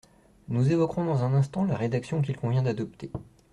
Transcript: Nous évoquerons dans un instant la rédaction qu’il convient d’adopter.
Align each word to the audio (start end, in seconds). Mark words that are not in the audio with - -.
Nous 0.47 0.71
évoquerons 0.71 1.05
dans 1.05 1.23
un 1.23 1.35
instant 1.35 1.63
la 1.63 1.75
rédaction 1.77 2.23
qu’il 2.23 2.35
convient 2.35 2.63
d’adopter. 2.63 3.11